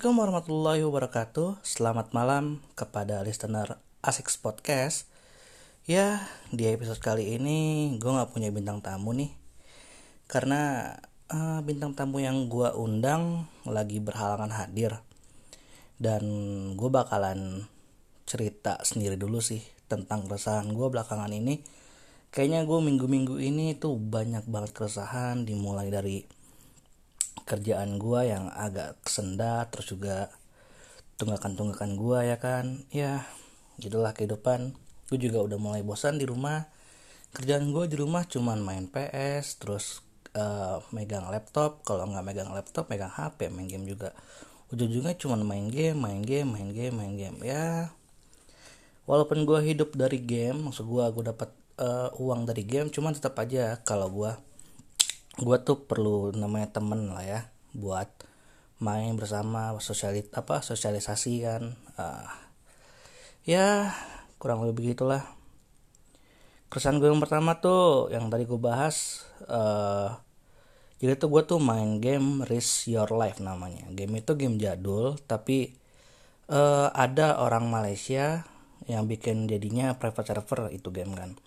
[0.00, 1.48] Assalamualaikum warahmatullahi wabarakatuh.
[1.60, 5.04] Selamat malam kepada listener Asik Podcast.
[5.84, 9.28] Ya, di episode kali ini gue gak punya bintang tamu nih.
[10.24, 10.88] Karena
[11.28, 15.04] uh, bintang tamu yang gue undang lagi berhalangan hadir.
[16.00, 16.24] Dan
[16.80, 17.68] gue bakalan
[18.24, 21.60] cerita sendiri dulu sih Tentang keresahan gue belakangan ini.
[22.32, 26.24] Kayaknya gue minggu-minggu ini tuh banyak banget keresahan Dimulai dari
[27.44, 30.30] kerjaan gue yang agak kesendat terus juga
[31.18, 32.84] tunggakan-tunggakan gue ya kan?
[32.94, 33.26] Ya
[33.82, 34.76] gitulah kehidupan.
[35.10, 36.70] Gue juga udah mulai bosan di rumah.
[37.34, 41.82] Kerjaan gue di rumah cuman main PS terus uh, megang laptop.
[41.82, 44.14] Kalau nggak megang laptop megang HP main game juga.
[44.70, 47.38] Ujung-ujungnya cuman main game main game main game main game.
[47.42, 47.90] Ya
[49.10, 51.50] walaupun gue hidup dari game maksud gue gue dapat
[51.82, 54.30] uh, uang dari game cuman tetap aja kalau gue
[55.38, 57.40] gue tuh perlu namanya temen lah ya
[57.76, 58.10] buat
[58.80, 61.76] main bersama sosialit apa sosialisasi kan.
[61.94, 62.26] Uh,
[63.44, 63.94] ya
[64.40, 65.22] kurang lebih begitulah.
[66.72, 70.16] Keresahan gue yang pertama tuh yang tadi gue bahas uh,
[71.00, 73.88] jadi tuh gue tuh main game Risk Your Life namanya.
[73.92, 75.72] Game itu game jadul tapi
[76.52, 78.44] uh, ada orang Malaysia
[78.84, 81.40] yang bikin jadinya private server itu game kan.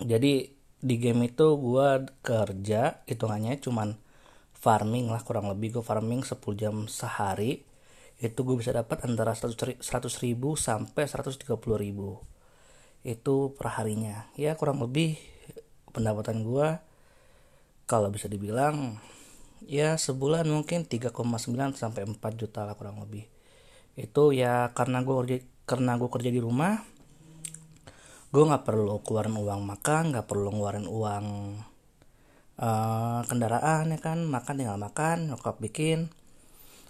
[0.00, 1.88] Jadi di game itu gue
[2.20, 3.96] kerja hitungannya cuman
[4.56, 5.78] farming lah kurang lebih.
[5.80, 7.62] Gue farming 10 jam sehari.
[8.16, 9.80] Itu gue bisa dapat antara 100
[10.24, 12.20] ribu sampai 130 ribu.
[13.06, 15.14] Itu per harinya ya kurang lebih
[15.94, 16.68] pendapatan gue
[17.86, 18.98] kalau bisa dibilang
[19.64, 21.14] ya sebulan mungkin 3,9
[21.78, 23.30] sampai 4 juta lah kurang lebih.
[23.94, 26.95] Itu ya karena gue kerja karena gue kerja di rumah
[28.36, 31.26] gue nggak perlu keluarin uang makan nggak perlu ngeluarin uang
[32.60, 34.28] uh, kendaraan ya kan?
[34.28, 36.12] Makan tinggal makan nyokap bikin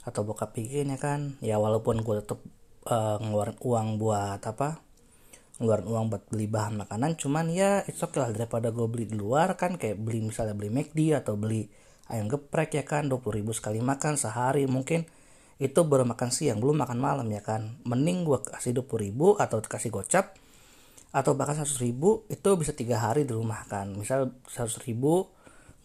[0.03, 1.39] atau bokap bikin ya kan?
[1.39, 2.43] Ya walaupun gue tetap
[2.91, 4.83] uh, ngeluarin uang buat apa?
[5.63, 8.35] Ngeluarin uang buat beli bahan makanan cuman ya itu oke lah.
[8.35, 11.71] Daripada gue beli di luar kan kayak beli misalnya beli McD atau beli
[12.11, 13.07] ayam geprek ya kan?
[13.07, 15.07] 20 ribu sekali makan sehari mungkin.
[15.63, 17.79] Itu baru makan siang belum makan malam ya kan?
[17.87, 20.35] Mending gue kasih 20 ribu atau kasih gocap
[21.17, 23.97] atau bahkan 100 ribu itu bisa tiga hari di rumah kan.
[23.97, 25.33] Misal 100 ribu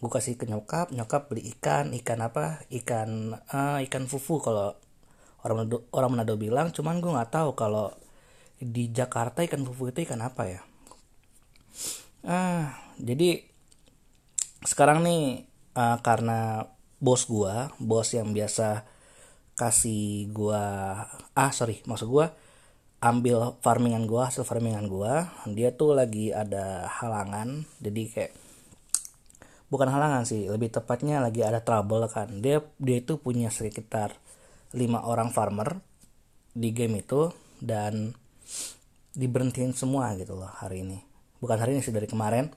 [0.01, 4.73] gue kasih ke nyokap nyokap beli ikan ikan apa ikan uh, ikan fufu kalau
[5.45, 7.93] orang Manado, orang Manado bilang cuman gue nggak tahu kalau
[8.57, 10.61] di Jakarta ikan fufu itu ikan apa ya.
[12.25, 13.45] Ah jadi
[14.65, 15.45] sekarang nih
[15.77, 16.65] uh, karena
[16.97, 18.85] bos gue bos yang biasa
[19.53, 20.63] kasih gue
[21.37, 22.25] ah sorry maksud gue
[23.01, 28.33] ambil farmingan gua hasil farmingan gua dia tuh lagi ada halangan jadi kayak
[29.71, 32.43] bukan halangan sih lebih tepatnya lagi ada trouble kan.
[32.43, 34.19] Dia dia itu punya sekitar
[34.75, 35.79] lima orang farmer
[36.51, 37.31] di game itu
[37.63, 38.11] dan
[39.15, 40.99] diberhentiin semua gitu loh hari ini.
[41.39, 42.51] Bukan hari ini sih dari kemarin.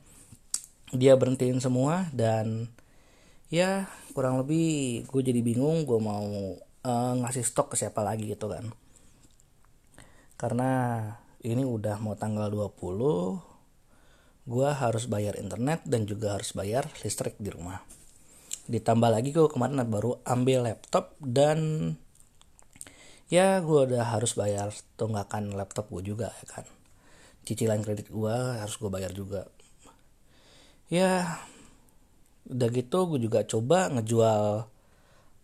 [0.90, 2.66] Dia berhentiin semua dan
[3.48, 3.86] ya
[4.18, 8.66] kurang lebih gue jadi bingung gue mau uh, ngasih stok ke siapa lagi gitu kan
[10.44, 11.00] karena
[11.40, 12.76] ini udah mau tanggal 20
[14.44, 17.80] gue harus bayar internet dan juga harus bayar listrik di rumah.
[18.68, 21.96] Ditambah lagi gue kemarin baru ambil laptop dan
[23.32, 24.68] ya gue udah harus bayar
[25.00, 26.68] tunggakan laptop gue juga ya kan.
[27.48, 29.48] Cicilan kredit gue harus gue bayar juga.
[30.92, 31.40] Ya
[32.52, 34.68] udah gitu gue juga coba ngejual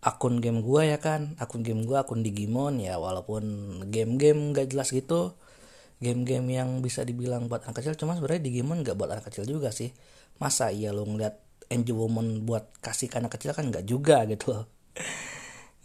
[0.01, 1.37] akun game gue ya kan.
[1.37, 3.43] Akun game gue akun Digimon ya walaupun
[3.93, 5.37] game-game gak jelas gitu.
[6.01, 9.69] Game-game yang bisa dibilang buat anak kecil cuma sebenarnya Digimon gak buat anak kecil juga
[9.69, 9.93] sih.
[10.41, 11.37] Masa iya lo ngeliat
[11.69, 14.65] Angel Woman buat kasih ke anak kecil kan gak juga gitu loh.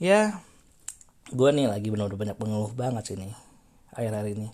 [0.00, 0.40] Ya
[1.26, 3.36] gue nih lagi bener-bener banyak mengeluh banget sih nih
[3.92, 4.48] akhir-akhir ini.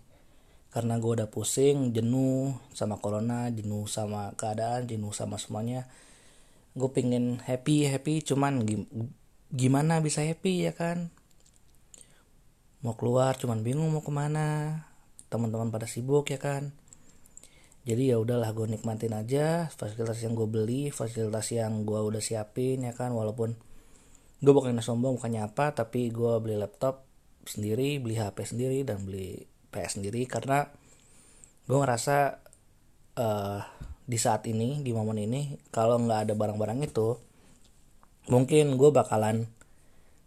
[0.73, 5.87] Karena gue udah pusing jenuh sama corona jenuh sama keadaan jenuh sama semuanya.
[6.75, 8.65] Gue pengen happy happy cuman
[9.53, 11.13] gimana bisa happy ya kan?
[12.81, 14.81] Mau keluar cuman bingung mau ke mana.
[15.29, 16.73] Teman-teman pada sibuk ya kan?
[17.85, 22.83] Jadi ya udahlah gue nikmatin aja fasilitas yang gue beli fasilitas yang gue udah siapin
[22.85, 23.13] ya kan?
[23.13, 23.55] Walaupun
[24.43, 27.07] gue bukannya sombong bukannya apa tapi gue beli laptop
[27.47, 30.25] sendiri beli HP sendiri dan beli PS sendiri.
[30.25, 30.65] Karena
[31.69, 32.17] gue ngerasa
[33.21, 33.61] uh,
[34.03, 37.32] di saat ini di momen ini kalau nggak ada barang-barang itu
[38.31, 39.51] mungkin gue bakalan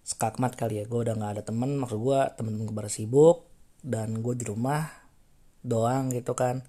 [0.04, 0.86] skakmat kali ya.
[0.88, 3.48] Gue udah nggak ada temen maksud gue temen-temen gue sibuk
[3.86, 4.88] dan gue di rumah
[5.62, 6.66] doang gitu kan.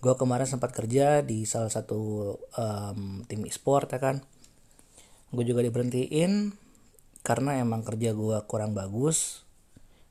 [0.00, 4.24] Gue kemarin sempat kerja di salah satu um, tim e-sport ya kan.
[5.30, 6.56] Gue juga diberhentiin
[7.20, 9.44] karena emang kerja gue kurang bagus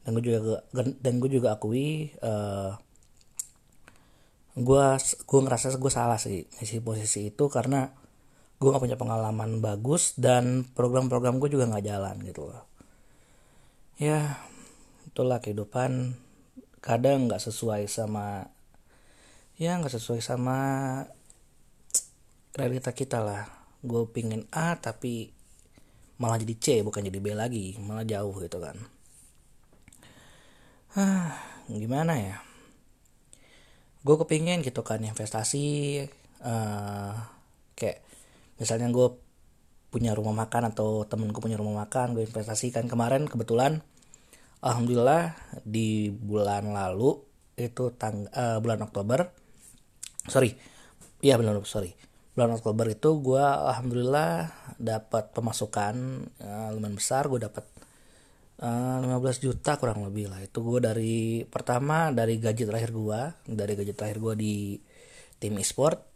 [0.05, 2.77] dan gue juga dan gue juga akui uh,
[4.59, 7.89] gue gue ngerasa gue salah sih ngisi posisi itu karena
[8.59, 12.67] gue gak punya pengalaman bagus dan program-program gue juga nggak jalan gitu loh.
[13.95, 14.43] Ya
[15.07, 16.19] itulah kehidupan.
[16.83, 18.47] Kadang nggak sesuai sama
[19.59, 20.57] ya nggak sesuai sama
[22.55, 23.47] realita kita lah.
[23.79, 25.31] Gue pingin A tapi
[26.19, 27.79] malah jadi C bukan jadi B lagi.
[27.79, 28.75] Malah jauh gitu kan.
[30.99, 31.31] Hah,
[31.71, 32.43] gimana ya?
[34.03, 36.03] Gue kepingin gitu kan investasi
[36.43, 37.38] uh,
[38.59, 39.07] misalnya gue
[39.89, 42.85] punya rumah makan atau temenku punya rumah makan gue investasikan.
[42.85, 43.81] Kemarin kebetulan
[44.61, 45.33] alhamdulillah
[45.65, 47.17] di bulan lalu
[47.59, 49.27] itu tang uh, bulan Oktober
[50.27, 50.55] sorry
[51.23, 51.95] iya bulan sorry.
[52.37, 54.47] Bulan Oktober itu gue alhamdulillah
[54.79, 55.95] dapat pemasukan
[56.39, 57.27] uh, lumayan besar.
[57.27, 57.67] Gue dapat
[58.63, 60.39] uh, 15 juta kurang lebih lah.
[60.39, 63.19] Itu gue dari pertama dari gaji terakhir gue
[63.49, 64.55] dari gaji terakhir gue di
[65.39, 66.08] tim e-sport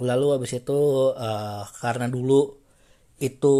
[0.00, 2.56] lalu habis itu uh, karena dulu
[3.20, 3.56] itu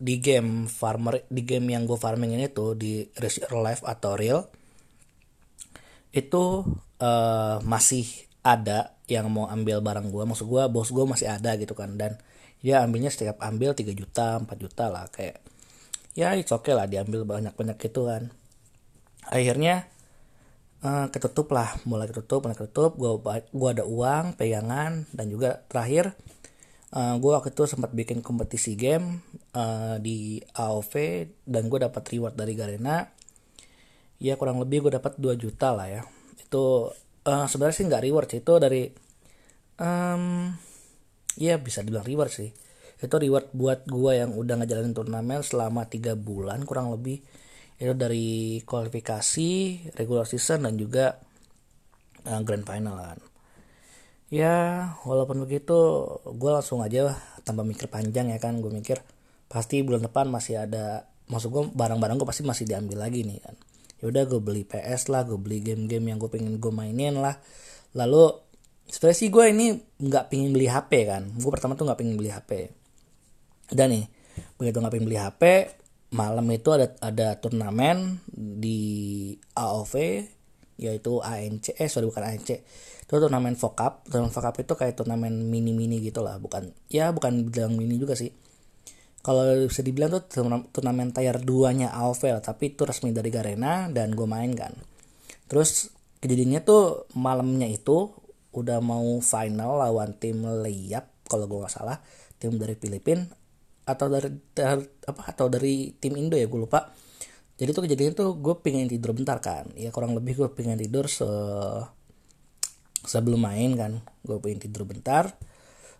[0.00, 4.48] di game farmer di game yang gue farming ini tuh di real life atau real
[6.14, 6.64] itu
[7.02, 8.06] uh, masih
[8.46, 11.98] ada yang mau ambil barang gue maksud gue bos gue masih ada gitu kan.
[11.98, 12.16] Dan
[12.64, 15.42] ya ambilnya setiap ambil 3 juta 4 juta lah kayak
[16.16, 18.30] ya it's okay lah diambil banyak-banyak gitu kan.
[19.28, 19.90] Akhirnya
[20.84, 22.94] uh, ketutup lah mulai ketutup mulai ketutup.
[23.00, 23.16] Gue
[23.50, 26.12] gua ada uang pegangan dan juga terakhir
[26.94, 29.24] uh, eh, gue waktu itu sempat bikin kompetisi game
[29.56, 30.92] uh, di AOV
[31.48, 33.02] dan gue dapat reward dari Garena.
[34.22, 36.02] Ya kurang lebih gue dapat 2 juta lah ya.
[36.38, 36.94] Itu
[37.26, 38.40] uh, sebenarnya sih nggak reward sih.
[38.44, 38.86] Itu dari
[39.80, 40.54] um,
[41.34, 42.50] ya bisa dibilang reward sih.
[42.94, 47.20] Itu reward buat gua yang udah ngejalanin turnamen selama tiga bulan kurang lebih
[47.78, 49.50] itu dari kualifikasi
[49.98, 51.18] regular season dan juga
[52.26, 53.18] uh, grand final kan.
[54.32, 54.56] Ya
[55.06, 55.76] walaupun begitu
[56.26, 58.58] gue langsung aja tambah mikir panjang ya kan.
[58.62, 59.02] Gue mikir
[59.46, 63.54] pasti bulan depan masih ada maksud gue barang-barang gue pasti masih diambil lagi nih kan.
[64.02, 67.38] Ya udah gue beli PS lah gue beli game-game yang gue pengen gue mainin lah.
[67.94, 68.32] Lalu
[68.90, 69.66] sebenarnya sih gue ini
[70.02, 71.22] nggak pengen beli HP kan.
[71.36, 72.84] Gue pertama tuh nggak pengen beli HP
[73.72, 74.04] dan nih
[74.60, 75.42] begitu nggak pengen beli HP
[76.14, 79.94] malam itu ada ada turnamen di AOV
[80.78, 82.62] yaitu ANC eh sorry bukan ANC
[83.04, 86.40] itu turnamen Vokap turnamen Vokap itu kayak turnamen mini mini gitu lah.
[86.40, 88.32] Bukan ya bukan bilang mini juga sih.
[89.24, 90.24] Kalau bisa dibilang tuh
[90.72, 94.72] turnamen tier 2 nya AOV tapi itu resmi dari Garena dan gue main kan.
[95.48, 98.12] Terus kejadiannya tuh malamnya itu
[98.54, 101.98] udah mau final lawan tim Layap kalau gue nggak salah
[102.38, 103.43] tim dari Filipina
[103.84, 106.88] atau dari, dari apa atau dari tim Indo ya gue lupa
[107.54, 111.06] jadi tuh kejadiannya tuh gue pengen tidur bentar kan ya kurang lebih gue pengen tidur
[111.06, 111.28] se
[113.04, 115.36] sebelum main kan gue pengen tidur bentar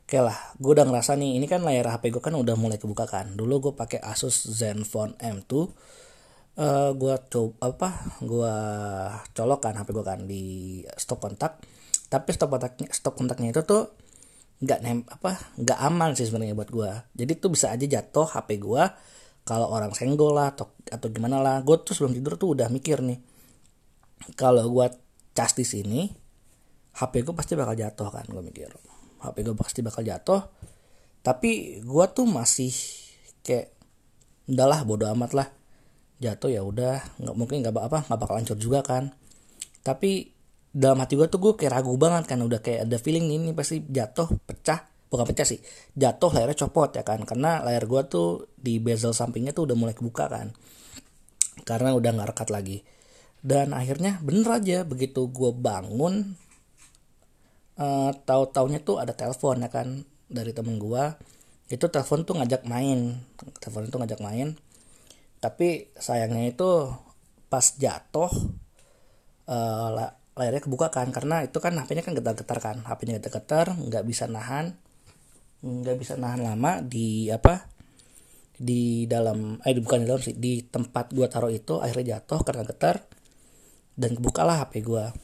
[0.05, 3.09] Oke lah, gue udah ngerasa nih, ini kan layar HP gue kan udah mulai kebuka
[3.09, 3.41] kan.
[3.41, 5.49] Dulu gue pakai Asus Zenfone M2.
[5.57, 5.65] Uh,
[6.61, 7.89] eh, gue coba apa?
[8.21, 8.55] Gue
[9.33, 10.45] colok kan HP gue kan di
[11.01, 11.57] stop kontak.
[12.13, 13.97] Tapi stop kontaknya, stop kontaknya itu tuh
[14.65, 16.91] nggak nem apa nggak aman sih sebenarnya buat gue.
[17.15, 18.85] Jadi tuh bisa aja jatuh HP gue
[19.45, 21.61] kalau orang senggol lah atau atau gimana lah.
[21.61, 23.21] Gue tuh sebelum tidur tuh udah mikir nih.
[24.41, 24.87] Kalau gue
[25.37, 26.09] cas di sini,
[26.95, 28.71] HP gue pasti bakal jatuh kan gue mikir
[29.19, 30.47] HP gue pasti bakal jatuh
[31.25, 32.71] tapi gue tuh masih
[33.43, 33.75] kayak
[34.47, 35.49] udahlah bodo amat lah
[36.23, 39.11] jatuh ya udah nggak mungkin nggak apa nggak bakal hancur juga kan
[39.83, 40.34] tapi
[40.75, 43.79] dalam hati gue tuh gue kayak ragu banget kan udah kayak ada feeling ini pasti
[43.87, 45.63] jatuh pecah bukan pecah sih
[45.95, 49.95] jatuh layarnya copot ya kan karena layar gue tuh di bezel sampingnya tuh udah mulai
[49.95, 50.51] kebuka kan
[51.63, 52.83] karena udah nggak rekat lagi.
[53.45, 56.35] Dan akhirnya bener aja begitu gue bangun
[57.79, 61.15] uh, tahu taunya tuh ada telepon ya kan dari temen gua
[61.69, 63.25] itu telepon tuh ngajak main
[63.61, 64.57] telepon itu ngajak main
[65.41, 66.71] tapi sayangnya itu
[67.53, 68.33] pas jatuh
[69.49, 69.89] uh,
[70.35, 72.77] layarnya kebuka kan karena itu kan HP-nya kan getar-getar kan.
[72.83, 74.75] HP-nya getar-getar nggak bisa nahan
[75.65, 77.65] nggak bisa nahan lama di apa
[78.55, 82.63] di dalam eh bukan di dalam sih di tempat gua taruh itu akhirnya jatuh karena
[82.69, 82.97] getar
[83.95, 85.15] dan kebukalah HP gua.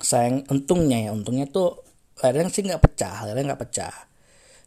[0.00, 1.82] Sayang untungnya ya untungnya tuh
[2.20, 3.94] layarnya sih nggak pecah layarnya nggak pecah.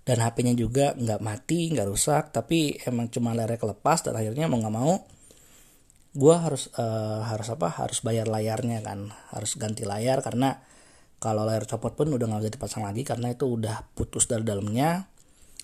[0.03, 4.59] Dan HP-nya juga nggak mati nggak rusak tapi emang cuma layarnya kelepas dan akhirnya mau
[4.59, 4.93] nggak mau
[6.13, 7.73] gue harus uh, harus apa?
[7.73, 9.09] Harus bayar layarnya kan.
[9.33, 10.61] Harus ganti layar karena
[11.17, 15.09] kalau layar copot pun udah nggak bisa dipasang lagi karena itu udah putus dari dalamnya.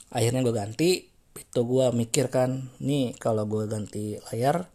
[0.10, 0.90] Akhirnya gue ganti.
[1.38, 4.68] Itu gue mikir kan nih kalau gue ganti layar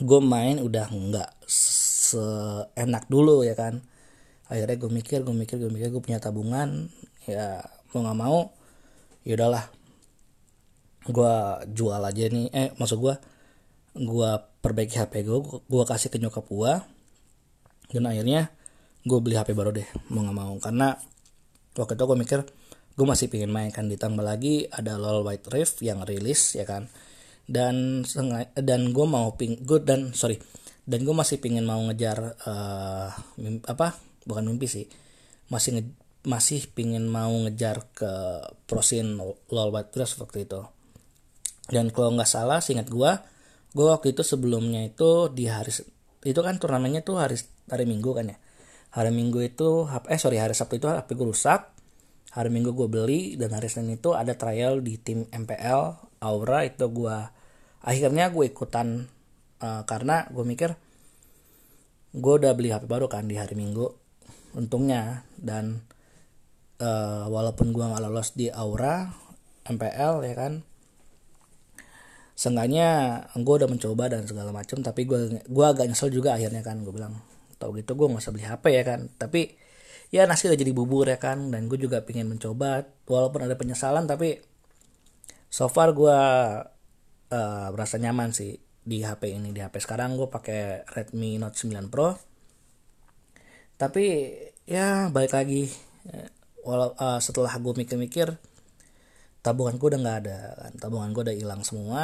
[0.00, 3.82] gue main udah nggak seenak dulu ya kan.
[4.46, 6.86] Akhirnya gue mikir gue mikir gue mikir gue punya tabungan.
[7.26, 8.54] Ya mau nggak mau
[9.26, 9.66] ya udahlah.
[11.10, 11.34] Gue
[11.74, 12.46] jual aja nih.
[12.54, 13.31] Eh maksud gue
[13.92, 14.30] gue
[14.64, 16.72] perbaiki HP gue gue kasih ke nyokap gue
[17.92, 18.48] dan akhirnya
[19.02, 20.54] gue beli HP baru deh mau nggak mau.
[20.62, 20.94] Karena
[21.76, 22.40] waktu itu gue mikir
[22.92, 23.86] gue masih pengen main kan.
[23.90, 26.88] Ditambah lagi ada LOL White Rift yang rilis ya kan.
[27.44, 28.06] Dan
[28.54, 30.38] dan gue mau ping gue dan sorry
[30.82, 34.86] dan gue masih pingin mau ngejar uh, mimpi, apa bukan mimpi sih.
[35.50, 35.84] Masih nge,
[36.26, 38.12] masih pingin mau ngejar ke
[38.64, 39.18] prosin
[39.50, 40.62] LOL White Rift waktu itu.
[41.70, 43.10] Dan kalau nggak salah singkat gue
[43.72, 45.72] gue waktu itu sebelumnya itu di hari
[46.22, 48.36] itu kan turnamennya tuh hari hari minggu kan ya?
[48.92, 51.72] Hari minggu itu eh sorry hari sabtu itu HP gue rusak.
[52.32, 55.80] Hari minggu gue beli dan hari senin itu ada trial di tim MPL
[56.24, 57.16] Aura itu gue
[57.82, 59.08] akhirnya gue ikutan
[59.60, 60.70] uh, karena gue mikir
[62.12, 63.88] gue udah beli HP baru kan di hari minggu
[64.56, 65.24] untungnya.
[65.36, 65.80] Dan
[66.80, 69.08] uh, walaupun gue nggak lolos di Aura
[69.64, 70.52] MPL ya kan
[72.42, 72.88] seenggaknya
[73.38, 76.90] gue udah mencoba dan segala macam tapi gue gue agak nyesel juga akhirnya kan gue
[76.90, 77.22] bilang
[77.62, 79.00] tau gitu gue nggak usah beli HP ya kan.
[79.14, 79.40] Tapi
[80.10, 82.82] ya nasi udah jadi bubur ya kan dan gue juga pengen mencoba.
[83.06, 84.42] Walaupun ada penyesalan tapi
[85.46, 86.18] so far gue
[87.30, 89.54] uh, merasa nyaman sih di HP ini.
[89.54, 92.18] Di HP sekarang gue pakai Redmi Note 9 Pro.
[93.78, 94.04] Tapi
[94.66, 95.70] ya balik lagi
[96.10, 96.28] eh,
[96.66, 98.34] walau uh, setelah gue mikir-mikir
[99.42, 100.72] tabungan gue udah nggak ada kan.
[100.78, 102.02] Tabungan gue udah hilang semua.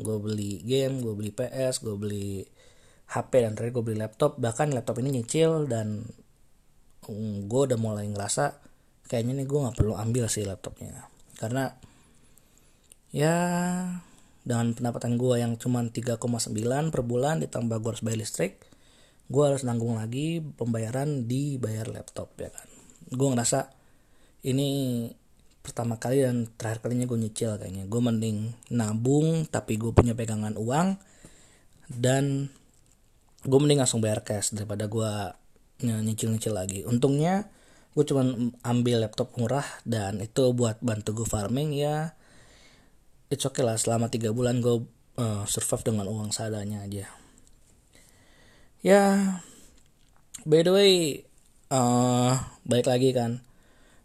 [0.00, 2.46] Gue beli game gue beli PS gue beli
[3.10, 4.38] HP dan terakhir gue beli laptop.
[4.38, 6.06] Bahkan laptop ini nyicil dan
[7.46, 8.58] gue udah mulai ngerasa
[9.06, 11.10] kayaknya nih gue nggak perlu ambil sih laptopnya.
[11.36, 11.74] Karena
[13.10, 13.34] ya
[14.46, 16.22] dengan pendapatan gue yang cuma 3,9
[16.94, 18.62] per bulan ditambah gue harus bayar listrik
[19.26, 22.68] gue harus nanggung lagi pembayaran di bayar laptop ya kan.
[23.10, 23.74] Gue ngerasa
[24.46, 24.70] ini
[25.66, 27.90] pertama kali dan terakhir kalinya gue nyicil kayaknya.
[27.90, 30.94] Gue mending nabung tapi gue punya pegangan uang
[31.90, 32.46] dan
[33.42, 35.12] gue mending langsung bayar cash daripada gue
[35.82, 36.80] nyicil-nyicil lagi.
[36.86, 37.50] Untungnya
[37.98, 38.22] gue cuma
[38.62, 42.14] ambil laptop murah dan itu buat bantu gue farming ya.
[43.26, 44.86] It's okay lah selama tiga bulan gue
[45.18, 47.10] uh, survive dengan uang seadanya aja.
[48.86, 49.02] Ya
[50.46, 50.92] by the way
[51.74, 53.45] uh, baik lagi kan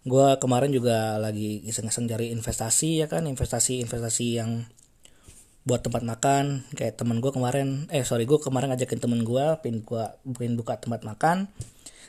[0.01, 3.29] gue kemarin juga lagi iseng-iseng cari investasi ya kan?
[3.29, 4.65] Investasi-investasi yang
[5.61, 6.65] buat tempat makan.
[6.73, 10.81] Kayak temen gue kemarin eh sorry gue kemarin ngajakin temen gue pin gua pin buka
[10.81, 11.49] tempat makan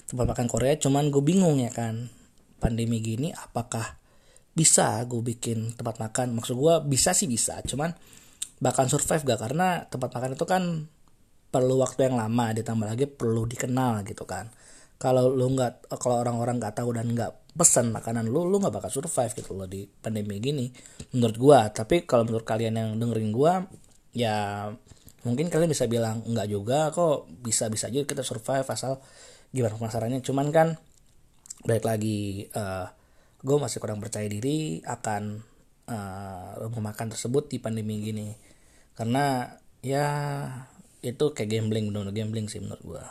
[0.08, 0.76] tempat makan Korea.
[0.80, 2.08] Cuman gue bingung ya kan?
[2.56, 4.00] Pandemi gini apakah
[4.52, 6.32] bisa gue bikin tempat makan?
[6.37, 7.92] Maksud gue bisa sih bisa cuman
[8.62, 9.40] bahkan survive gak?
[9.50, 10.62] Karena tempat makan itu kan
[11.52, 14.49] perlu waktu yang lama ditambah lagi perlu dikenal gitu kan?
[14.96, 18.90] Kalau lu nggak kalau orang-orang nggak tahu dan nggak pesan makanan lu lu nggak bakal
[19.02, 20.73] survive gitu loh di pandemi gini
[21.16, 21.61] menurut gua.
[21.71, 23.64] Tapi kalau menurut kalian yang dengerin gua
[24.12, 24.68] ya
[25.23, 29.00] mungkin kalian bisa bilang nggak juga kok bisa bisa aja kita survive asal
[29.52, 30.21] gimana pemasarannya.
[30.25, 30.68] Cuman kan
[31.62, 32.87] baik lagi uh, eh,
[33.42, 35.42] gue masih kurang percaya diri akan
[35.90, 38.35] uh, makan tersebut di pandemi gini.
[38.99, 39.47] Karena
[39.82, 40.06] ya
[41.02, 43.04] itu kayak gambling benar gambling sih menurut gue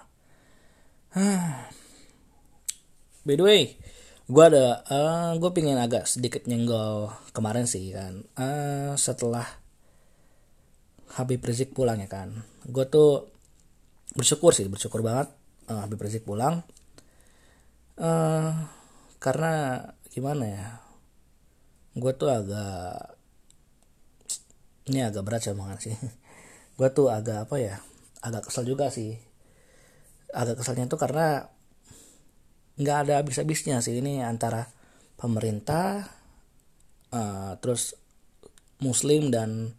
[3.27, 3.75] by the way
[4.31, 8.23] gue ada uh, eh, gue pingin agak sedikit nyenggol kemarin sih kan.
[8.39, 9.43] Uh, setelah
[11.19, 12.47] Habib Rizik pulang ya kan.
[12.63, 13.27] Gue tuh
[14.15, 15.27] bersyukur sih bersyukur banget
[15.67, 16.63] uh, Habib Rizik pulang.
[17.99, 18.55] Uh,
[19.19, 19.83] karena
[20.15, 20.67] gimana ya
[21.91, 23.19] gue tuh agak
[24.87, 25.95] ini agak berat sih omongan sih.
[26.79, 27.75] Gue tuh agak apa ya
[28.23, 29.19] agak kesel juga sih.
[30.31, 31.51] Agak keselnya tuh karena
[32.81, 33.97] nggak ada habis-habisnya sih.
[34.01, 34.65] Ini antara
[35.21, 36.09] pemerintah
[37.13, 37.93] uh, terus
[38.81, 39.77] muslim dan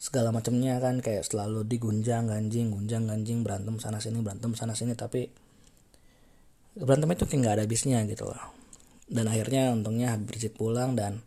[0.00, 4.94] segala macamnya kan kayak selalu digunjang ganjing gunjang ganjing berantem sana sini berantem sana sini.
[4.96, 5.28] Tapi
[6.78, 8.60] berantem itu kayak nggak ada habisnya gitu loh.
[9.10, 11.18] Dan akhirnya untungnya Habib pulang dan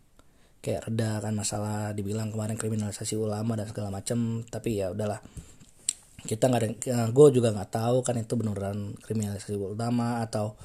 [0.64, 4.40] kayak reda kan masalah dibilang kemarin kriminalisasi ulama dan segala macam.
[4.48, 5.20] Tapi ya udahlah.
[6.24, 6.68] Kita nggak ada
[7.12, 10.56] gue juga nggak tahu kan itu beneran kriminalisasi ulama atau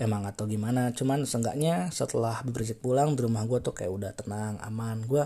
[0.00, 0.92] emang atau gimana.
[0.92, 5.04] Cuman seenggaknya setelah Habib Rizik pulang di rumah gue tuh kayak udah tenang aman.
[5.04, 5.24] Gue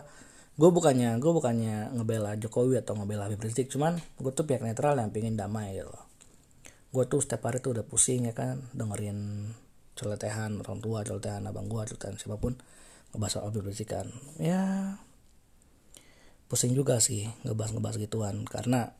[0.57, 5.13] gue bukannya gue bukannya ngebela Jokowi atau ngebela Habib cuman gue tuh pihak netral yang
[5.13, 5.93] pengen damai gitu
[6.97, 9.53] gue tuh setiap hari tuh udah pusing ya kan dengerin
[9.93, 12.57] celotehan orang tua celotehan abang gue celotehan siapa pun
[13.17, 14.07] ngebahas soal Habib kan.
[14.37, 14.61] Ya
[16.53, 18.45] pusing juga sih ngebahas ngebahas gituan.
[18.45, 18.93] Karena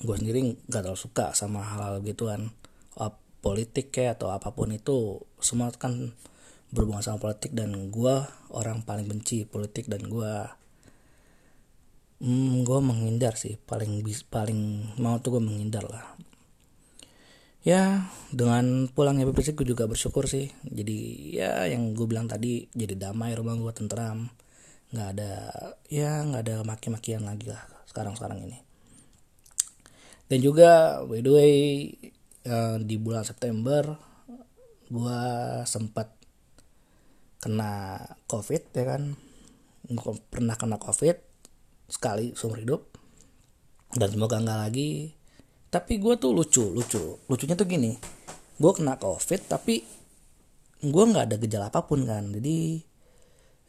[0.00, 2.48] gue sendiri gak terlalu suka sama hal-hal gituan
[3.40, 6.12] politik kayak atau apa pun itu semua kan
[6.70, 8.14] berhubungan sama politik dan gue
[8.54, 10.32] orang paling benci politik dan gue
[12.22, 16.14] hmm, gue menghindar sih paling paling mau tuh gue menghindar lah.
[17.60, 20.48] Ya dengan pulangnya PPC gue juga bersyukur sih.
[20.64, 24.30] Jadi ya yang gue bilang tadi jadi damai rumah gue tentram.
[24.94, 25.32] Nggak ada
[25.90, 28.58] ya nggak ada maki-makian lagi lah sekarang sekarang ini.
[30.30, 31.54] Dan juga by the way
[32.46, 33.96] uh, di bulan September
[34.90, 35.20] gue
[35.70, 36.10] sempat
[37.40, 39.02] kena covid ya kan?
[39.86, 41.16] Gue pernah kena covid
[41.90, 42.82] sekali seumur hidup.
[43.90, 45.14] Dan semoga nggak lagi.
[45.70, 47.22] Tapi gue tuh lucu lucu.
[47.26, 47.94] Lucunya tuh gini.
[48.60, 49.82] Gue kena covid tapi
[50.80, 52.34] gue nggak ada gejala apa pun kan?
[52.34, 52.82] Jadi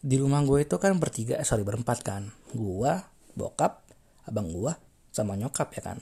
[0.02, 2.34] di rumah gue itu kan bertiga eh sorry berempat kan?
[2.52, 2.92] Gue
[3.38, 3.86] bokap
[4.26, 4.74] abang gue
[5.14, 5.98] sama nyokap ya kan?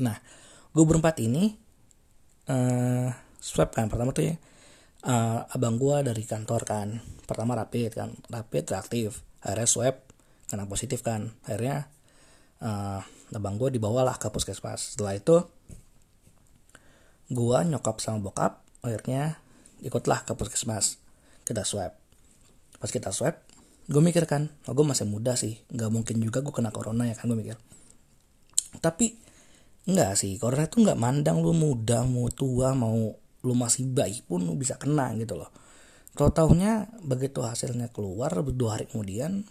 [0.00, 0.16] Nah
[0.72, 1.56] gue berempat ini
[2.48, 3.08] uh,
[3.38, 4.34] swab kan pertama tuh ya
[5.06, 6.88] uh, abang gue dari kantor kan.
[7.28, 9.96] Pertama rapid kan rapid reaktif akhirnya swab
[10.48, 11.36] kena positif kan.
[11.44, 11.86] Akhirnya
[12.64, 13.00] uh,
[13.36, 14.96] abang gue dibawalah ke puskesmas.
[14.96, 15.36] Setelah itu
[17.28, 19.36] gue nyokap sama bokap akhirnya
[19.84, 20.98] ikutlah ke puskesmas
[21.44, 21.94] kita swab.
[22.80, 23.36] Pas kita swab
[23.88, 27.14] gue mikir kan oh, gue masih muda sih nggak mungkin juga gue kena corona ya
[27.16, 27.56] kan gue mikir.
[28.80, 29.27] Tapi
[29.88, 34.44] enggak sih corona itu nggak mandang lu muda mau tua mau lu masih bayi pun
[34.44, 35.48] lu bisa kena gitu loh.
[36.12, 39.48] Kalau tahunya begitu hasilnya keluar dua hari kemudian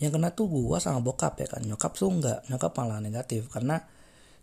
[0.00, 1.62] yang kena tuh gua sama bokap ya kan.
[1.66, 3.50] Nyokap tuh nggak nyokap malah negatif.
[3.52, 3.82] Karena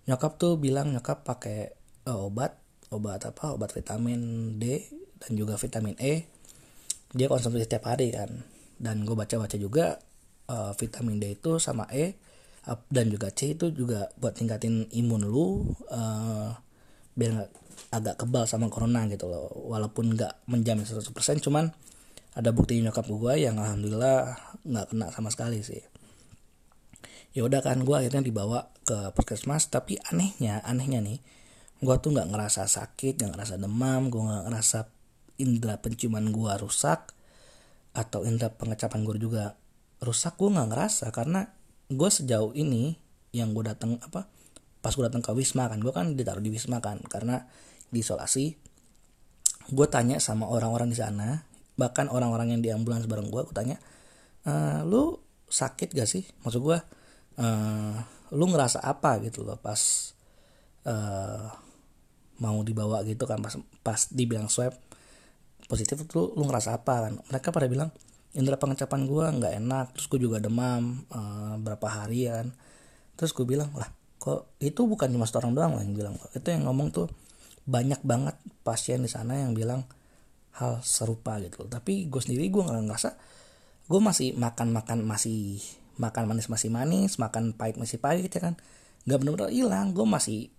[0.05, 1.73] nyokap tuh bilang nyokap pakai
[2.07, 2.59] uh, obat
[2.93, 4.85] obat apa obat vitamin D
[5.19, 6.27] dan juga vitamin E.
[7.15, 8.45] Dia konsumsi setiap hari kan.
[8.79, 9.99] Dan gue baca-baca juga
[10.47, 12.28] uh, vitamin D itu sama E
[12.91, 16.53] dan juga C itu juga buat tingkatin imun lu uh,
[17.17, 17.51] biar gak,
[17.89, 19.49] agak kebal sama corona gitu loh.
[19.69, 21.09] Walaupun nggak menjamin 100%
[21.41, 21.73] cuman
[22.37, 25.81] ada bukti nyokap gue yang alhamdulillah nggak kena sama sekali sih.
[27.33, 31.21] Ya udah kan gue akhirnya dibawa ke puskesmas tapi anehnya anehnya nih
[31.79, 34.79] gue tuh nggak ngerasa sakit nggak ngerasa demam gue nggak ngerasa
[35.39, 37.15] indera penciuman gue rusak
[37.95, 39.55] atau indera pengecapan gue juga
[40.03, 41.47] rusak gue nggak ngerasa karena
[41.89, 42.97] gue sejauh ini
[43.33, 44.29] yang gue datang apa
[44.79, 47.45] pas gue datang ke wisma kan gue kan ditaruh di wisma kan karena
[47.89, 48.55] diisolasi
[49.69, 51.45] gue tanya sama orang-orang di sana
[51.77, 53.77] bahkan orang-orang yang di ambulans bareng gue gue tanya
[54.45, 54.53] e,
[54.85, 55.17] lu
[55.49, 56.23] sakit gak sih?
[56.45, 56.77] Maksud gue
[57.41, 57.95] uh,
[58.37, 59.81] lu ngerasa apa gitu loh pas
[60.85, 61.49] uh,
[62.39, 64.77] mau dibawa gitu kan pas pas dibilang swab
[65.65, 67.13] positif tuh lu ngerasa apa kan?
[67.33, 67.89] Mereka pada bilang
[68.37, 72.53] indera pengecapan gue nggak enak terus gue juga demam uh, berapa hari kan
[73.17, 73.89] terus gue bilang lah
[74.19, 77.07] kok itu bukan cuma orang doang lah yang bilang itu yang ngomong tuh
[77.69, 79.85] banyak banget pasien di sana yang bilang
[80.57, 81.69] hal serupa gitu.
[81.69, 83.09] Tapi gue sendiri gue nggak ngerasa
[83.89, 85.61] gue masih makan makan masih
[85.99, 88.55] makan manis masih manis makan pahit masih pahit ya kan.
[89.05, 90.49] Nggak benar-benar hilang gue masih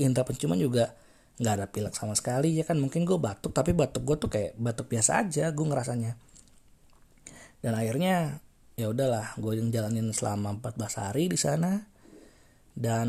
[0.00, 0.96] indera penciuman juga
[1.36, 2.80] nggak ada pilek sama sekali ya kan.
[2.80, 6.16] Mungkin gue batuk tapi batuk gue tuh kayak batuk biasa aja gue ngerasanya
[7.66, 8.38] dan akhirnya
[8.78, 11.82] ya udahlah gue yang jalanin selama 14 hari di sana.
[12.76, 13.08] Dan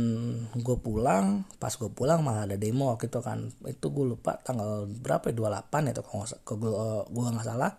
[0.57, 3.53] gue pulang pas gue pulang malah ada demo waktu itu kan.
[3.69, 6.25] Itu gue lupa tanggal berapa ya 28 itu kalau
[6.57, 6.73] gue
[7.13, 7.77] gue nggak salah.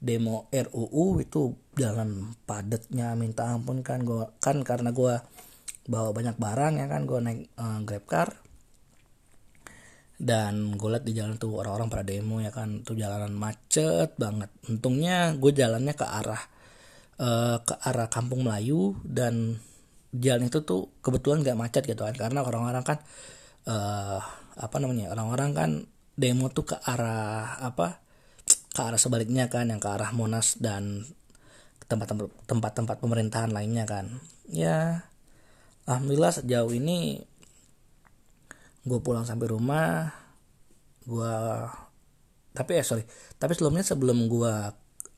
[0.00, 4.00] Demo RUU itu jalan padatnya minta ampun kan.
[4.00, 5.20] Gue kan karena gue
[5.84, 8.28] bawa banyak barang ya kan gue naik uh, grab car
[10.14, 12.86] dan gue liat di jalan tuh orang-orang pada demo ya kan.
[12.86, 14.50] Tuh jalanan macet banget.
[14.70, 16.42] Untungnya gue jalannya ke arah
[17.18, 19.58] uh, ke arah kampung Melayu dan
[20.14, 22.14] jalan itu tuh kebetulan gak macet gitu kan.
[22.14, 22.98] Karena orang-orang kan
[23.66, 24.22] uh,
[24.54, 25.70] apa namanya orang-orang kan
[26.14, 27.98] demo tuh ke arah apa
[28.74, 31.06] ke arah sebaliknya kan yang ke arah Monas dan
[31.90, 34.22] tempat-tempat tempat-tempat pemerintahan lainnya kan.
[34.46, 35.10] Ya
[35.90, 37.26] alhamdulillah sejauh ini
[38.84, 40.12] gue pulang sampai rumah
[41.04, 41.36] gue
[42.54, 43.04] tapi eh sorry
[43.36, 44.54] tapi sebelumnya sebelum gue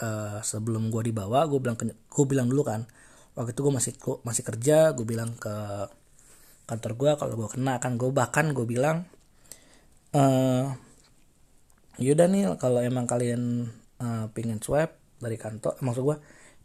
[0.02, 2.86] uh, sebelum gue dibawa gue bilang gue bilang dulu kan
[3.36, 3.92] waktu itu gue masih
[4.24, 5.54] masih kerja gue bilang ke
[6.66, 9.06] kantor gue kalau gue kena kan gue bahkan gue bilang
[10.16, 10.72] uh,
[12.00, 13.70] yaudah nih kalau emang kalian
[14.02, 16.16] uh, pengen swab dari kantor maksud gue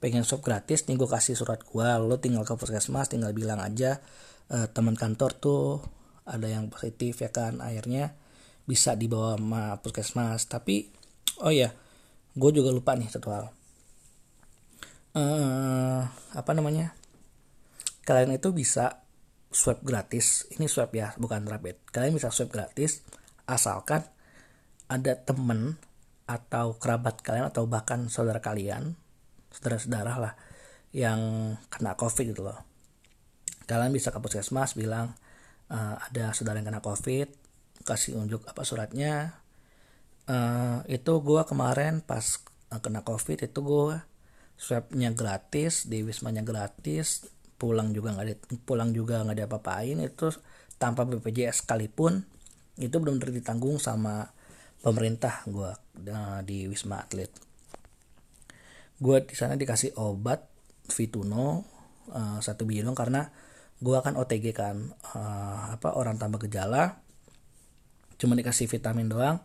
[0.02, 4.02] pengen swab gratis nih gue kasih surat gue lo tinggal ke puskesmas tinggal bilang aja
[4.50, 5.84] uh, teman kantor tuh
[6.32, 7.60] ada yang positif ya kan?
[7.60, 8.16] Akhirnya
[8.64, 10.48] bisa dibawa sama puskesmas.
[10.48, 10.88] Tapi
[11.44, 11.76] oh ya
[12.32, 13.46] gue juga lupa nih satu hal.
[15.12, 16.96] Uh, apa namanya?
[18.08, 19.04] Kalian itu bisa
[19.52, 20.48] swab gratis.
[20.56, 21.92] Ini swab ya bukan rapid.
[21.92, 23.04] Kalian bisa swab gratis
[23.44, 24.08] asalkan
[24.88, 25.76] ada temen
[26.24, 28.96] atau kerabat kalian atau bahkan saudara kalian
[29.52, 30.34] saudara-saudara lah
[30.96, 31.20] yang
[31.68, 32.64] kena covid gitu loh.
[33.68, 35.16] Kalian bisa ke puskesmas bilang
[35.72, 37.32] uh, ada saudara yang kena covid
[37.82, 39.42] kasih unjuk apa suratnya.
[40.30, 42.22] Uh, itu gue kemarin pas
[42.70, 43.98] uh, kena covid itu gue
[44.54, 47.26] swabnya gratis di wismanya gratis
[47.58, 50.30] pulang juga nggak di, pulang juga nggak diapa-apain itu
[50.78, 52.22] tanpa BPJS sekalipun
[52.78, 54.30] itu belum ditanggung sama
[54.82, 55.74] pemerintah gue
[56.46, 57.30] di wisma atlet.
[59.02, 60.46] Gue di sana dikasih obat
[60.90, 61.66] Vituno
[62.14, 63.30] uh, satu bidang karena
[63.82, 67.02] gue kan OTG kan uh, apa orang tanpa gejala
[68.22, 69.42] cuma dikasih vitamin doang.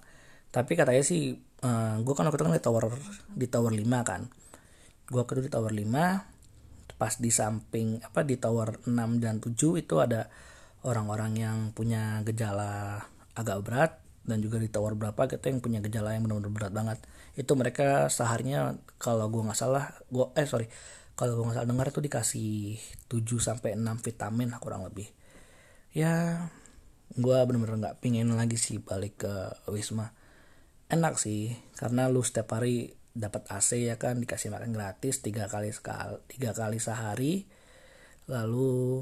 [0.53, 2.85] Tapi katanya sih uh, gue kan waktu itu kan di tower
[3.33, 4.29] di tower 5 kan.
[5.09, 6.37] Gue waktu di tower 5
[6.97, 10.29] pas di samping apa di tower 6 dan 7 itu ada
[10.85, 13.05] orang-orang yang punya gejala
[13.37, 13.93] agak berat
[14.29, 16.99] dan juga di tower berapa gitu yang punya gejala yang benar-benar berat banget.
[17.33, 20.69] Itu mereka seharinya kalau gue nggak salah gue eh sorry
[21.17, 22.77] kalau gue nggak salah dengar itu dikasih
[23.09, 25.09] 7 sampai 6 vitamin lah kurang lebih.
[25.97, 26.45] Ya
[27.17, 29.35] gue bener-bener nggak pingin lagi sih balik ke
[29.73, 30.13] wisma.
[30.93, 34.21] Enak sih karena lu setiap hari dapat AC ya kan?
[34.21, 37.49] Dikasih makan gratis tiga kali sekali tiga kali sehari.
[38.29, 39.01] Lalu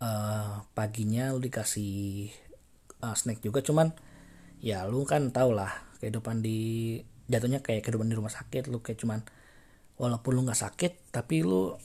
[0.00, 2.32] uh, paginya lu dikasih
[3.04, 3.60] uh, snack juga.
[3.60, 3.92] Cuman
[4.64, 5.68] ya lu kan tau lah
[6.00, 6.96] kehidupan di
[7.28, 8.72] jatuhnya kayak kehidupan di rumah sakit.
[8.72, 9.20] Lu kayak cuman
[10.00, 11.76] walaupun lu nggak sakit tapi lu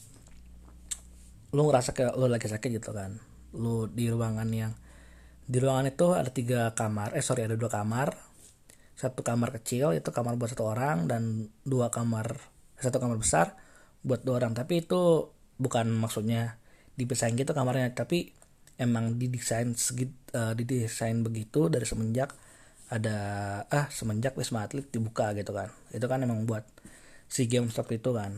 [1.51, 3.19] lu ngerasa kayak lu lagi sakit gitu kan.
[3.55, 4.71] Lu di ruangan yang
[5.45, 8.15] di ruangan itu ada tiga kamar eh sorry ada dua kamar.
[8.95, 12.39] Satu kamar kecil itu kamar buat satu orang dan dua kamar
[12.79, 13.59] satu kamar besar
[14.07, 14.55] buat dua orang.
[14.55, 16.59] Tapi itu bukan maksudnya
[16.95, 18.31] dipisahin gitu kamarnya tapi
[18.79, 22.35] emang didesain segit uh, didesain begitu dari semenjak
[22.91, 23.17] ada
[23.71, 25.71] ah semenjak wisma atlet dibuka gitu kan.
[25.91, 26.74] Itu kan emang buat
[27.29, 28.31] si game waktu itu kan.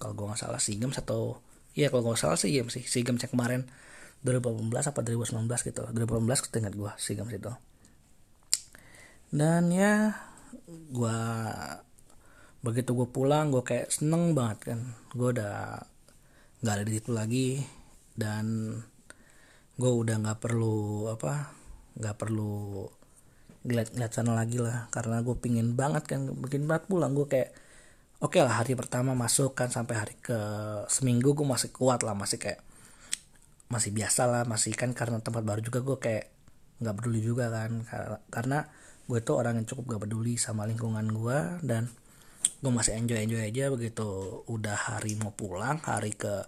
[0.00, 1.38] Kalau gue nggak salah si game atau
[1.72, 3.64] iya kalau gue salah si game sih si game yang kemarin
[4.22, 5.82] 2018 apa 2019 gitu.
[5.90, 7.52] 2018 ketinggat gue si game itu.
[9.32, 10.12] Dan ya
[10.68, 11.18] gue
[12.62, 14.80] begitu gue pulang gue kayak seneng banget kan.
[15.14, 15.82] Gue udah
[16.62, 17.48] nggak ada di situ lagi.
[18.12, 18.76] Dan
[19.80, 21.50] gue udah nggak perlu apa
[21.96, 22.86] nggak perlu
[23.66, 24.86] ngeliat-ngeliat sana lagi lah.
[24.94, 27.14] Karena gue pingin banget kan bikin banget pulang.
[27.16, 27.50] Gue kayak
[28.22, 30.38] oke okay lah hari pertama masuk kan sampai hari ke
[30.86, 32.62] seminggu gue masih kuat lah masih kayak
[33.66, 36.24] masih biasa lah masih kan karena tempat baru juga gue kayak
[36.82, 37.86] nggak peduli juga kan.
[38.28, 38.66] Karena
[39.06, 41.86] gue tuh orang yang cukup gak peduli sama lingkungan gue dan
[42.62, 44.42] gue masih enjoy enjoy aja begitu.
[44.50, 46.42] Udah hari mau pulang hari ke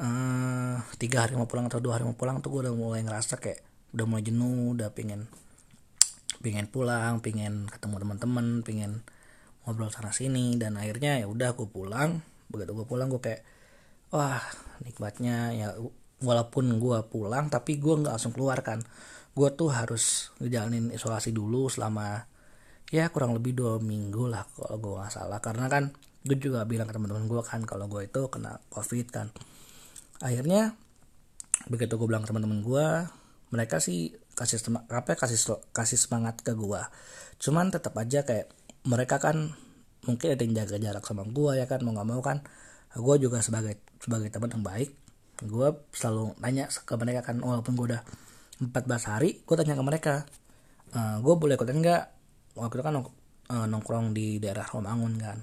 [0.00, 3.36] uh, tiga hari mau pulang atau dua hari mau pulang tuh gue udah mulai ngerasa
[3.38, 3.60] kayak
[3.94, 5.30] udah mulai jenuh udah pingin
[6.42, 9.06] pingin pulang pingin ketemu teman-teman pingin
[9.64, 12.20] ngobrol sana sini dan akhirnya ya udah aku pulang.
[12.48, 13.42] Begitu gue pulang gue kayak
[14.12, 14.40] wah
[14.84, 15.68] nikmatnya ya.
[16.24, 18.80] Walaupun gue pulang tapi gue nggak langsung keluar kan.
[19.34, 22.24] Gue tuh harus ngejalanin isolasi dulu selama
[22.92, 25.40] ya kurang lebih dua minggu lah kalau gue nggak salah.
[25.42, 25.90] Karena kan
[26.24, 29.28] gue juga bilang ke teman-teman gue kan kalau gue itu kena covid kan.
[30.22, 30.76] Akhirnya
[31.68, 32.86] begitu gue bilang ke teman-teman gue
[33.54, 34.58] mereka sih kasih
[34.90, 35.38] apa ya, kasih
[35.70, 36.82] kasih semangat ke gue
[37.38, 38.50] cuman tetap aja kayak
[38.84, 39.56] mereka kan
[40.04, 41.80] mungkin ada yang jaga jarak sama gue ya kan?
[41.82, 42.44] Mau nggak mau kan
[42.94, 44.90] gue juga sebagai sebagai teman yang baik
[45.42, 48.02] gue selalu nanya ke mereka kan walaupun gue udah
[48.62, 50.14] 14 hari gue tanya ke mereka
[50.94, 52.02] e, eh, gue boleh ikutan nggak?
[52.54, 55.42] Waktu itu kan uh, nongkrong di daerah Romangun kan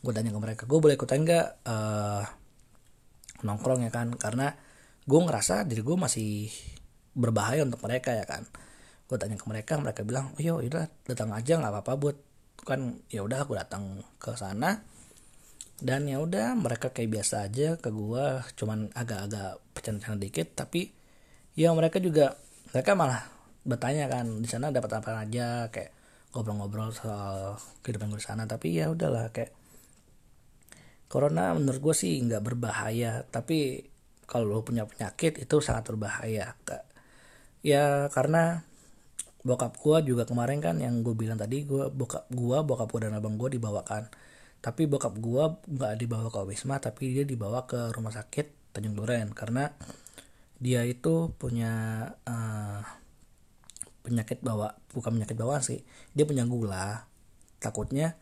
[0.00, 2.24] gue tanya ke mereka gue boleh ikutan nggak uh,
[3.44, 4.08] nongkrong ya kan?
[4.16, 4.56] Karena
[5.04, 6.48] gue ngerasa diri gue masih
[7.12, 8.48] berbahaya untuk mereka ya kan?
[9.04, 12.16] Gue tanya ke mereka mereka bilang oh, yo udah datang aja nggak apa-apa buat
[12.66, 14.82] kan ya udah aku datang ke sana.
[15.76, 20.88] Dan ya udah mereka kayak biasa aja ke gua cuman agak-agak pecah-pecah dikit tapi
[21.52, 22.32] ya mereka juga
[22.72, 23.28] mereka malah
[23.60, 25.70] bertanya kan di sana dapat apa aja?
[25.70, 25.92] Kayak
[26.34, 28.44] ngobrol-ngobrol soal kehidupan gue di sana.
[28.48, 29.52] Tapi ya udahlah kayak
[31.06, 33.86] corona menurut gue sih nggak berbahaya tapi
[34.26, 36.58] kalau lo punya penyakit itu sangat berbahaya
[37.62, 38.65] ya karena
[39.46, 43.14] bokap gue juga kemarin kan yang gue bilang tadi gue bokap gue bokap gue dan
[43.14, 44.10] abang gue dibawakan
[44.58, 49.32] tapi bokap gue nggak dibawa ke wisma tapi dia dibawa ke rumah sakit Tanjung Duren.
[49.32, 49.72] Karena
[50.60, 52.80] dia itu punya uh,
[54.04, 55.80] penyakit bawa bukan penyakit bawaan sih
[56.12, 57.08] dia punya gula.
[57.56, 58.20] Takutnya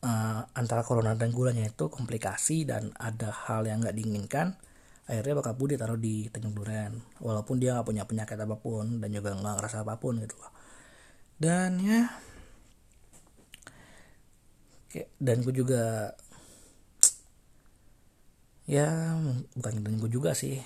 [0.00, 4.56] uh, antara corona dan gulanya itu komplikasi dan ada hal yang nggak diinginkan
[5.04, 9.12] akhirnya bakal pun ditaruh di Tanjung Duren walaupun dia nggak punya penyakit apa pun dan
[9.12, 10.52] juga nggak ngerasa apa pun gitu loh.
[11.36, 12.08] Dan ya
[15.18, 16.14] dan gue juga
[18.64, 19.18] ya
[19.52, 20.56] bukan dan gue juga sih.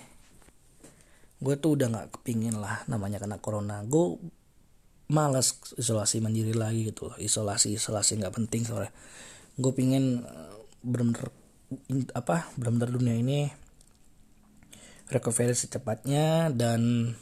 [1.38, 3.82] Gue tuh udah nggak kepingin lah namanya kena corona.
[3.82, 4.22] Gue
[5.10, 7.16] malas isolasi mandiri lagi gitu loh.
[7.18, 8.94] Isolasi isolasi nggak penting soalnya
[9.58, 10.54] gue pingin eh,
[10.86, 11.34] bener-bener
[12.14, 13.50] apa bener-bener dunia ini
[15.08, 17.12] recovery secepatnya dan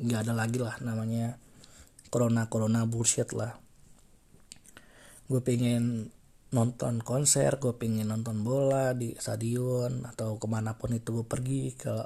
[0.00, 1.36] nggak ada lagi lah namanya
[2.12, 3.56] corona corona bullshit lah.
[5.28, 6.12] Gue pengen
[6.52, 11.72] nonton konser gue pengen nonton bola di stadion atau ke mana pun itu gue pergi
[11.80, 12.04] kalau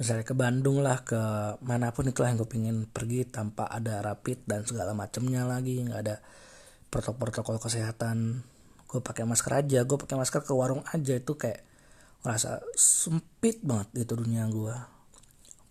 [0.00, 1.20] misalnya ke Bandung lah ke
[1.60, 6.00] mana pun itulah yang gue pengen pergi tanpa ada rapid dan segala macamnya lagi nggak
[6.08, 6.16] ada
[6.88, 8.40] protokol-protokol kesehatan.
[8.88, 11.60] Gue pakai masker aja gue pakai masker ke warung aja itu kayak
[12.26, 14.74] ngerasa sempit banget itu dunia gue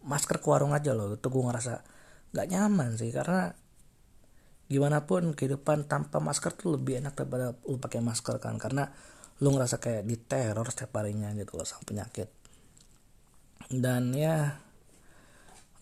[0.07, 1.83] masker ke warung aja loh itu gue ngerasa
[2.31, 3.51] nggak nyaman sih karena
[4.65, 8.89] gimana pun kehidupan tanpa masker tuh lebih enak daripada lu pakai masker kan karena
[9.43, 12.31] lu ngerasa kayak diteror setiap harinya gitu loh sang penyakit.
[13.67, 14.57] Dan ya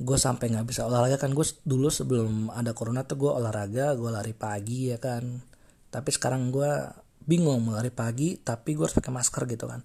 [0.02, 4.10] gue sampai nggak bisa olahraga kan gue dulu sebelum ada corona tuh gue olahraga gue
[4.10, 5.40] lari pagi ya kan.
[5.94, 6.72] Tapi sekarang gue
[7.24, 9.80] bingung mau lari pagi tapi gue harus pakai masker gitu kan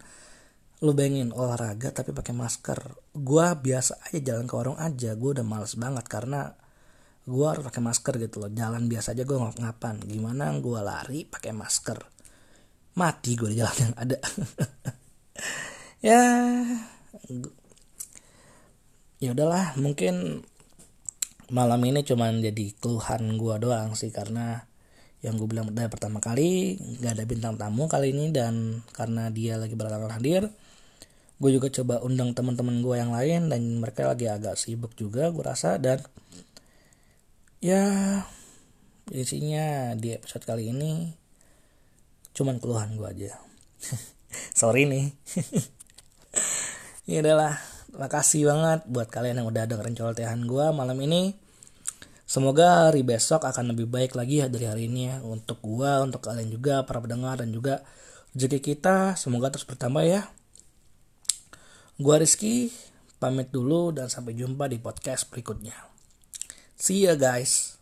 [0.78, 2.78] lu bayangin olahraga tapi pakai masker.
[3.14, 6.54] Gue biasa aja jalan ke warung aja gue udah males banget karena
[7.28, 8.50] gue harus pakai masker gitu loh.
[8.54, 11.98] Jalan biasa aja gue ngap ngapan gimana gue lari pakai masker?
[12.98, 14.18] Mati gue di jalan yang ada.
[15.98, 16.22] Ya
[19.18, 20.46] ya udahlah mungkin
[21.50, 24.62] malam ini cuman jadi keluhan gue doang sih karena
[25.26, 29.58] yang gue bilang dari pertama kali nggak ada bintang tamu kali ini dan karena dia
[29.58, 30.46] lagi berhalangan hadir
[31.38, 35.44] gue juga coba undang teman-teman gue yang lain dan mereka lagi agak sibuk juga gue
[35.44, 36.02] rasa dan
[37.62, 37.82] ya
[39.14, 41.14] isinya di episode kali ini
[42.34, 43.32] cuman keluhan gue aja
[44.58, 45.14] sorry nih
[47.08, 47.54] ini adalah
[47.98, 51.34] Makasih banget buat kalian yang udah dengerin celotehan gue malam ini.
[52.28, 55.16] Semoga hari besok akan lebih baik lagi ya dari hari ini ya.
[55.24, 57.82] Untuk gue, untuk kalian juga, para pendengar dan juga
[58.38, 59.18] rezeki kita.
[59.18, 60.30] Semoga terus bertambah ya.
[61.98, 62.70] Gue Rizky,
[63.18, 65.74] pamit dulu dan sampai jumpa di podcast berikutnya.
[66.78, 67.77] See ya guys.